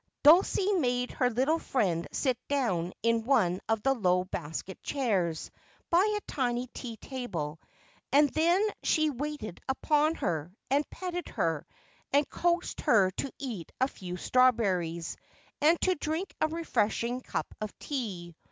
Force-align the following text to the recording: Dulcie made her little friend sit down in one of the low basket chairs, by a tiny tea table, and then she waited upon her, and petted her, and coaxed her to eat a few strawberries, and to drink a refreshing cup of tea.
Dulcie 0.23 0.73
made 0.79 1.11
her 1.11 1.29
little 1.29 1.59
friend 1.59 2.07
sit 2.11 2.35
down 2.47 2.91
in 3.03 3.23
one 3.23 3.59
of 3.69 3.83
the 3.83 3.93
low 3.93 4.23
basket 4.23 4.81
chairs, 4.81 5.51
by 5.91 6.17
a 6.17 6.21
tiny 6.27 6.65
tea 6.73 6.97
table, 6.97 7.59
and 8.11 8.27
then 8.31 8.67
she 8.81 9.11
waited 9.11 9.59
upon 9.69 10.15
her, 10.15 10.51
and 10.71 10.89
petted 10.89 11.27
her, 11.29 11.67
and 12.11 12.27
coaxed 12.31 12.81
her 12.81 13.11
to 13.11 13.31
eat 13.37 13.71
a 13.79 13.87
few 13.87 14.17
strawberries, 14.17 15.17
and 15.61 15.79
to 15.81 15.93
drink 15.93 16.33
a 16.41 16.47
refreshing 16.47 17.21
cup 17.21 17.53
of 17.61 17.77
tea. 17.77 18.35